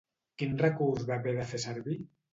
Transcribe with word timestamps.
Quin 0.41 0.55
recurs 0.61 1.05
va 1.11 1.19
haver 1.21 1.37
de 1.41 1.45
fer 1.53 1.61
servir? 1.67 2.03